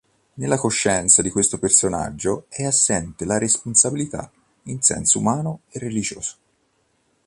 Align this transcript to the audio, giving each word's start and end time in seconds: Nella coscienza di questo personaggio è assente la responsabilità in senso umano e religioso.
Nella 0.33 0.57
coscienza 0.57 1.21
di 1.21 1.29
questo 1.29 1.59
personaggio 1.59 2.45
è 2.49 2.63
assente 2.65 3.23
la 3.23 3.37
responsabilità 3.37 4.31
in 4.63 4.81
senso 4.81 5.19
umano 5.19 5.59
e 5.69 5.77
religioso. 5.77 6.37